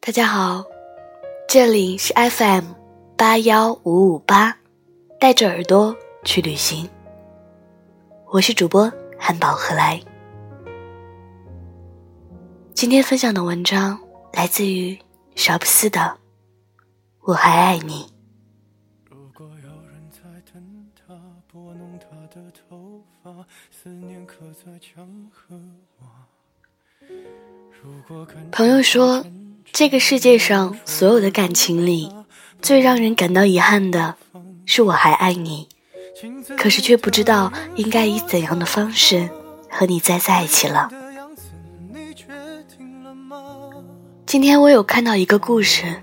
[0.00, 0.64] 大家好，
[1.46, 2.64] 这里是 FM
[3.16, 4.56] 八幺五五八，
[5.20, 5.94] 带着耳朵
[6.24, 6.88] 去旅行。
[8.30, 10.00] 我是主播汉堡何来。
[12.78, 13.98] 今天分享的文章
[14.32, 14.96] 来自于
[15.34, 15.98] 乔布斯的
[17.22, 18.06] 《我还爱你》。
[28.52, 29.26] 朋友说。
[29.72, 32.12] 这个世界上所有的感情里，
[32.62, 34.14] 最让人感到遗憾的
[34.66, 35.68] 是我还爱你，
[36.56, 39.28] 可是却不知道应该以怎样的方式
[39.68, 40.88] 和你再在一起了。
[44.28, 46.02] 今天我有看到一个故事，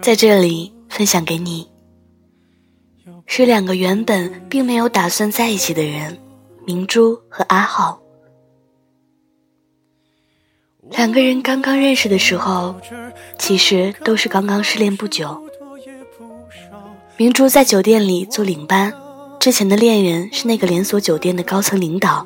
[0.00, 1.68] 在这里分享给你，
[3.26, 6.16] 是两个原本并没有打算在一起的人，
[6.64, 8.00] 明珠和阿浩。
[10.88, 12.76] 两个人刚刚认识的时候，
[13.40, 15.44] 其实都是刚刚失恋不久。
[17.16, 18.94] 明珠在酒店里做领班，
[19.40, 22.24] 之前的恋人是那个连锁酒店的高层领导，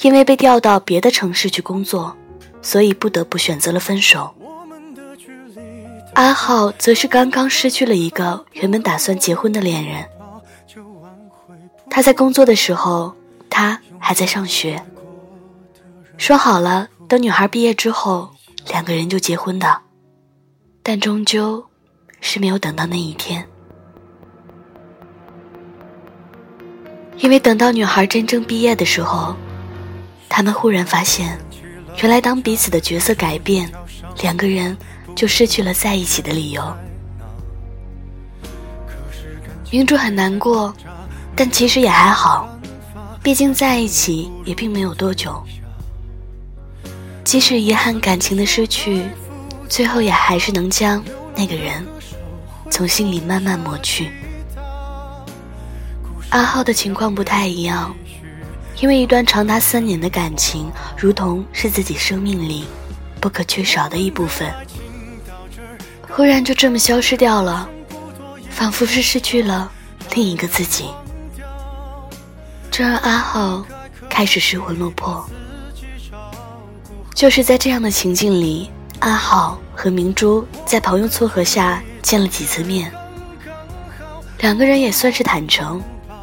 [0.00, 2.16] 因为被调到别的城市去工作，
[2.68, 4.34] 所以不得不选择了分手。
[6.12, 10.04] 阿浩则是刚刚失去了一个原本打算结婚的恋人。
[11.88, 13.14] 他在工作的时候，
[13.48, 14.84] 他还在上学，
[16.18, 16.90] 说好了。
[17.08, 18.28] 等女孩毕业之后，
[18.66, 19.80] 两个人就结婚的，
[20.82, 21.64] 但终究
[22.20, 23.48] 是没有等到那一天。
[27.16, 29.34] 因为等到女孩真正毕业的时候，
[30.28, 31.38] 他们忽然发现，
[32.00, 33.68] 原来当彼此的角色改变，
[34.22, 34.76] 两个人
[35.16, 36.62] 就失去了在一起的理由。
[39.70, 40.72] 明珠很难过，
[41.34, 42.48] 但其实也还好，
[43.22, 45.42] 毕竟在一起也并没有多久。
[47.24, 49.04] 即使遗憾感情的失去，
[49.68, 51.04] 最后也还是能将
[51.36, 51.84] 那个人
[52.70, 54.10] 从心里慢慢抹去。
[56.30, 57.94] 阿浩的情况不太一样，
[58.80, 62.64] 因为一段长达三年的感情，如同是自己生命里
[63.20, 64.52] 不可缺少的一部分，
[66.08, 67.68] 忽然就这么消失掉了，
[68.50, 69.70] 仿佛是失去了
[70.14, 70.84] 另一个自己，
[72.70, 73.64] 这让阿浩
[74.08, 75.28] 开始失魂落魄。
[77.14, 82.92] 就是在这样的情境里，阿浩和明珠在朋友撮合下见了几次面。
[84.38, 85.82] 两个人也算是坦诚，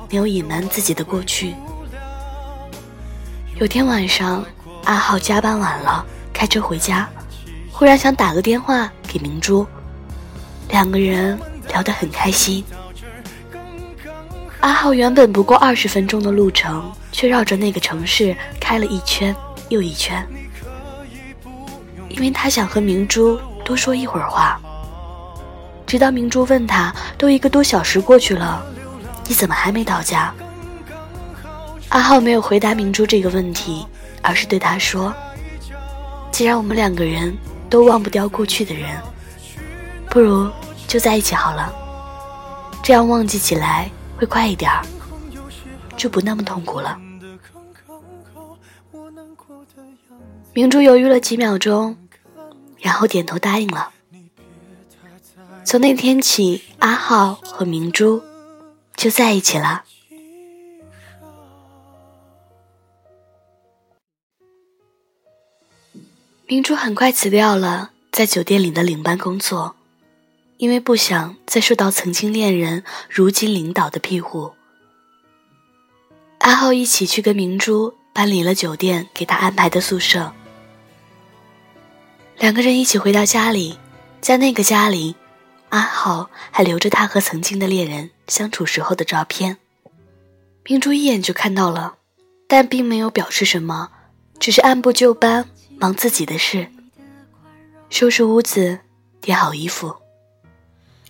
[0.09, 1.53] 没有隐瞒自己的过去。
[3.57, 4.43] 有天晚上，
[4.83, 7.07] 阿浩加班晚了，开车回家，
[7.71, 9.65] 忽然想打个电话给明珠，
[10.67, 11.39] 两个人
[11.69, 12.61] 聊得很开心。
[14.59, 19.33] 阿浩原本不过二十分钟的路程，却绕着那个城市开了一圈
[19.69, 20.27] 又一圈。
[22.09, 24.59] 因为他想和明珠多说一会儿话，
[25.87, 28.65] 直到明珠问他：“都一个多小时过去了，
[29.27, 30.33] 你怎么还没到家？”
[31.95, 33.87] 阿浩没有回答明珠这个问题，
[34.21, 35.15] 而是对他说
[36.29, 37.33] ：“既然我们两个人
[37.69, 39.01] 都忘不掉过去的人，
[40.09, 40.51] 不如
[40.89, 41.73] 就在一起好了，
[42.83, 44.85] 这样忘记起来会快一点儿，
[45.95, 46.99] 就不那么痛苦了。”
[50.51, 51.95] 明珠犹豫了几秒钟。
[52.81, 53.89] 然后点头答应了。
[55.63, 58.21] 从那天起，阿浩和明珠
[58.95, 59.85] 就在一起了。
[66.47, 69.75] 明珠很快辞掉了在酒店里的领班工作，
[70.57, 74.53] 因为不想再受到曾经恋人、如今领导的庇护。
[76.37, 80.31] 阿浩一起去跟明珠搬离了酒店给他安排的宿舍。
[82.37, 83.79] 两个人一起回到家里，
[84.21, 85.15] 在那个家里，
[85.69, 89.57] 阿浩还留着他和曾经的恋人相处时候的照片。
[90.63, 91.95] 明珠一眼就看到了，
[92.47, 93.89] 但并没有表示什么，
[94.39, 96.67] 只是按部就班忙自己的事，
[97.89, 98.79] 收拾屋子，
[99.21, 99.95] 叠好衣服，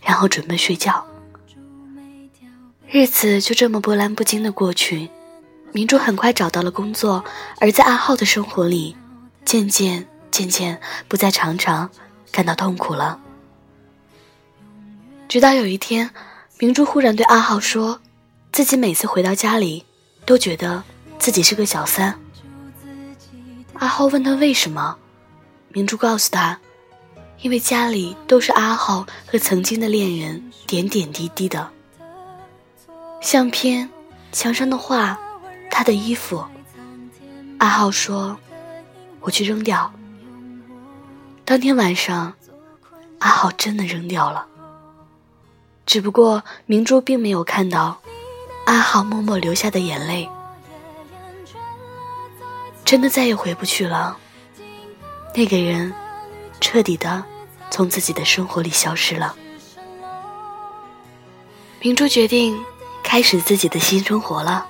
[0.01, 1.05] 然后准备睡觉。
[2.87, 5.09] 日子就这么波澜不惊的过去。
[5.71, 7.23] 明珠很快找到了工作，
[7.59, 8.95] 而在阿浩的生活里，
[9.43, 10.07] 渐渐。
[10.31, 11.89] 渐渐不再常常
[12.29, 13.21] 感到痛苦了。
[15.29, 16.09] 直到有一天，
[16.59, 18.01] 明珠忽然对阿浩说
[18.51, 19.85] ：“自己每次回到家里，
[20.25, 20.83] 都觉得
[21.17, 22.19] 自己是个小三。
[23.75, 24.97] 阿浩问他为什么，
[25.69, 26.57] 明珠告诉他，
[27.41, 31.69] 因为家里都是阿浩和曾经的恋人点点滴滴的
[33.21, 33.89] 相片、
[34.31, 35.19] 墙上的画、
[35.69, 36.43] 他的衣服。
[37.57, 38.37] 阿浩说
[39.21, 39.91] ：“我去扔掉。”
[41.43, 42.33] 当天晚上，
[43.19, 44.45] 阿浩真的扔掉了。
[45.85, 47.99] 只不过明珠并没有看到
[48.65, 50.27] 阿浩默默流下的眼泪。
[52.85, 54.17] 真的再也回不去了。
[55.33, 55.91] 那个人
[56.61, 57.21] 彻底的
[57.69, 59.35] 从自己的生活里消失了。
[61.81, 62.63] 明珠决定
[63.03, 64.67] 开始自己的新生活了。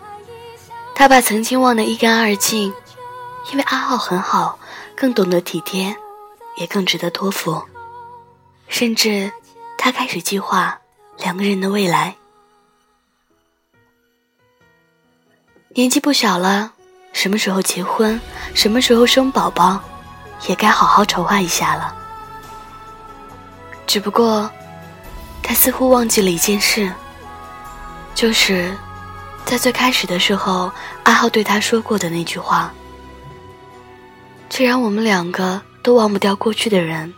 [0.95, 2.73] 她把曾经忘得一干二净，
[3.51, 4.57] 因为阿浩很好，
[4.95, 5.95] 更懂得体贴，
[6.57, 7.61] 也更值得托付。
[8.67, 9.31] 甚至，
[9.77, 10.79] 她开始计划
[11.17, 12.15] 两个人的未来。
[15.69, 16.74] 年纪不小了。
[17.15, 18.19] 什么时候结婚，
[18.53, 19.81] 什么时候生宝宝，
[20.49, 21.95] 也该好好筹划一下了。
[23.87, 24.51] 只不过，
[25.41, 26.91] 他似乎忘记了一件事，
[28.13, 28.75] 就是
[29.45, 30.69] 在最开始的时候，
[31.03, 32.73] 阿浩对他说过的那句话
[34.49, 37.13] ：“既然我们两个都忘不掉过去的人，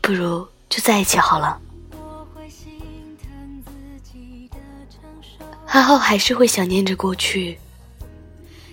[0.00, 1.58] 不如就在一起好了。”
[5.66, 7.58] 阿浩还是会想念着过去。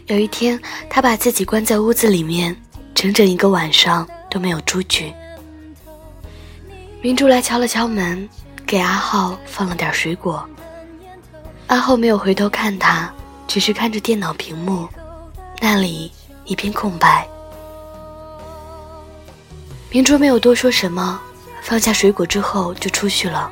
[0.08, 0.60] 有一天，
[0.90, 2.56] 他把自己关在屋子里面，
[2.94, 5.14] 整整一个晚上都没有出去。
[7.02, 8.28] 明珠来敲了敲门，
[8.66, 10.46] 给阿浩放了点水果。
[11.68, 13.10] 阿浩没有回头看他，
[13.48, 14.90] 只是看着电脑屏幕，
[15.62, 16.12] 那里
[16.44, 17.26] 一片空白。
[19.90, 21.18] 明珠没有多说什么，
[21.62, 23.50] 放下水果之后就出去了。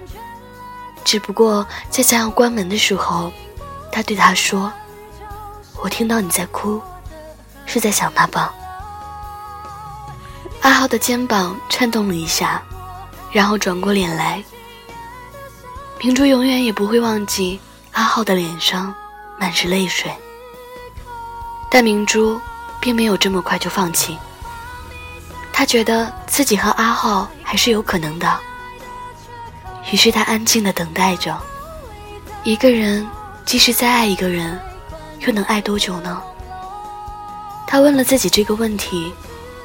[1.06, 3.32] 只不过在将要关门的时候，
[3.90, 4.70] 他对他说。
[5.82, 6.80] 我听到你在哭，
[7.66, 8.54] 是在想他吧？
[10.62, 12.62] 阿浩的肩膀颤动了一下，
[13.32, 14.44] 然后转过脸来。
[16.00, 17.60] 明珠永远也不会忘记
[17.94, 18.94] 阿浩的脸上
[19.40, 20.12] 满是泪水，
[21.70, 22.40] 但明珠
[22.80, 24.18] 并没有这么快就放弃。
[25.52, 28.40] 她觉得自己和阿浩还是有可能的，
[29.92, 31.36] 于是她安静的等待着。
[32.44, 33.08] 一个人
[33.46, 34.60] 即使再爱一个人。
[35.22, 36.22] 又能爱多久呢？
[37.68, 39.14] 他问了自己这个问题，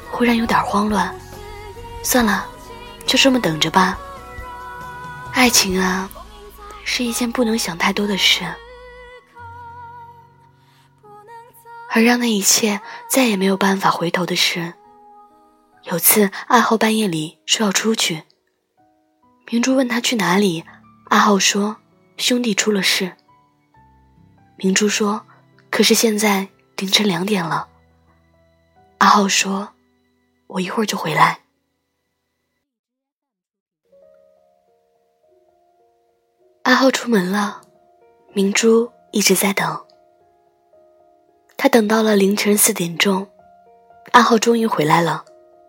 [0.09, 1.13] 忽然有点慌乱。
[2.03, 2.47] 算了，
[3.05, 3.99] 就这么等着吧。
[5.33, 6.09] 爱情啊，
[6.85, 8.45] 是一件不能想太多的事，
[11.91, 14.73] 而让那一切再也没有办法回头的事。
[15.83, 18.23] 有次，阿浩半夜里说要出去，
[19.51, 20.63] 明珠问他去哪里，
[21.09, 21.77] 阿浩说
[22.15, 23.17] 兄弟出了事。
[24.55, 25.26] 明珠说。
[25.69, 26.47] 可是现在
[26.77, 27.69] 凌晨两点了。
[28.97, 29.73] 阿浩说
[30.47, 31.41] ：“我一会儿就回来。”
[36.63, 37.61] 阿浩出门了，
[38.33, 39.85] 明珠一直在等。
[41.55, 43.27] 他等到了凌晨四点钟，
[44.11, 45.23] 阿浩终于回来了，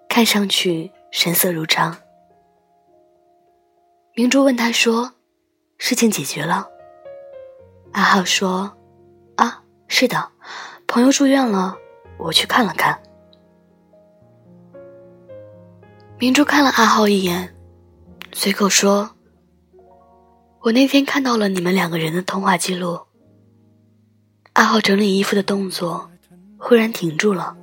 [0.09, 1.97] 看上去神色如常。
[4.15, 5.12] 明珠问他说
[5.79, 6.69] ：“事情解决了？”
[7.93, 8.73] 阿浩说：“。”
[9.88, 10.31] 是的，
[10.87, 11.76] 朋友住院了，
[12.19, 13.00] 我去看了看。
[16.18, 17.57] 明珠看了阿浩一眼，
[18.33, 19.11] 随口说
[20.61, 23.00] ：“我那天看到了你们两个人的通话记录。”
[24.52, 26.11] 阿浩整理衣服的动作
[26.59, 27.57] 忽然停住了。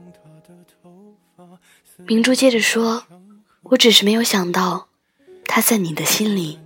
[2.08, 3.04] 明珠接着说
[3.64, 4.88] ：“我只是没有想到，
[5.46, 6.60] 他在你的心里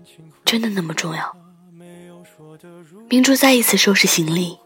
[0.46, 1.36] 真的那么重要。”
[3.10, 4.58] 明珠再一次收拾行李。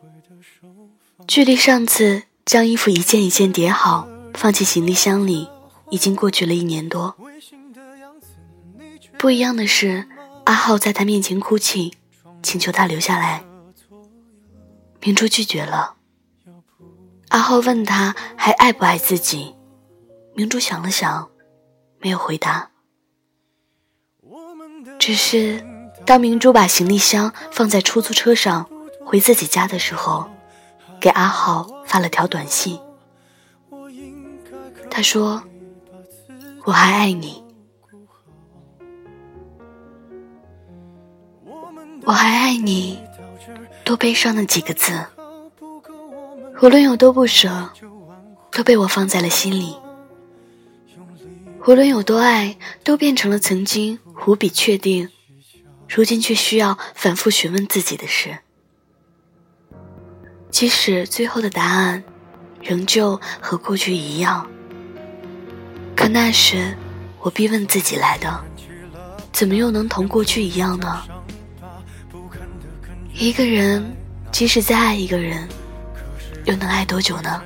[1.27, 5.50] 距离上次将衣服一件一件叠好，放进行李箱里，
[5.89, 7.15] 已经过去了一年多。
[9.18, 10.06] 不一样的是，
[10.46, 11.94] 阿浩在他面前哭泣，
[12.42, 13.44] 请求他留下来。
[15.01, 15.96] 明珠拒绝了。
[17.30, 19.56] 阿浩问他还爱不爱自己，
[20.36, 21.30] 明珠想了想，
[22.00, 22.70] 没有回答。
[25.00, 25.65] 只是
[26.06, 28.70] 当明珠把行李箱放在出租车上
[29.06, 30.30] 回自己家的时候。
[31.03, 32.79] 给阿浩发了条短信，
[34.89, 35.43] 他说
[36.63, 37.43] ：“我还爱你，
[42.05, 43.03] 我还爱你。”
[43.83, 44.93] 多悲伤的几个字，
[46.62, 47.69] 无论有多不舍，
[48.50, 49.75] 都被我放在了心里。
[51.67, 52.55] 无论有多爱，
[52.86, 55.10] 都变成了曾经无比确定，
[55.89, 58.38] 如今却需要反复询问自己的事。
[60.53, 62.03] 即使最后的答案
[62.62, 64.45] 仍旧和过去一样。
[65.95, 66.77] 可那时，
[67.19, 68.39] 我逼问自己来的，
[69.31, 71.01] 怎么又能同过去一样呢？
[73.15, 73.83] 一个人，
[74.31, 75.50] 即使再爱一个人，
[76.45, 77.41] 又能爱多久呢？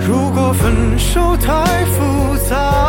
[0.00, 2.85] 如果分手太复杂，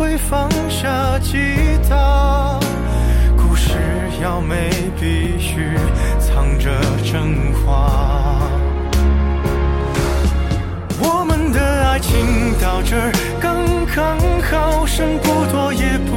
[0.00, 1.36] 会放下吉
[1.86, 2.58] 他，
[3.36, 3.74] 故事
[4.22, 5.76] 要美必须
[6.18, 6.70] 藏着
[7.04, 8.40] 真话。
[11.02, 13.62] 我们的爱情到这儿刚
[13.94, 14.18] 刚
[14.50, 16.16] 好，剩不多也不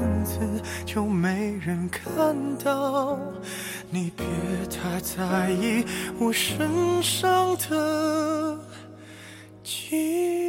[0.00, 0.38] 样子
[0.84, 3.18] 就没人看到。
[3.90, 4.26] 你别
[4.68, 5.84] 太在意
[6.18, 8.58] 我身上的
[9.62, 10.43] 记忆。